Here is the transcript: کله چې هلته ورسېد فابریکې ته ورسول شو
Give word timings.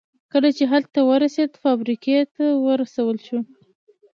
کله 0.31 0.49
چې 0.57 0.63
هلته 0.71 0.99
ورسېد 1.09 1.51
فابریکې 1.61 2.17
ته 2.35 2.45
ورسول 2.67 3.17
شو 3.27 3.39